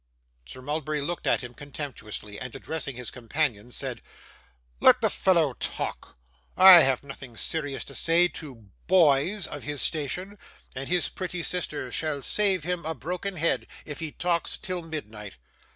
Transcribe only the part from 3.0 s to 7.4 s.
companions, said 'Let the fellow talk, I have nothing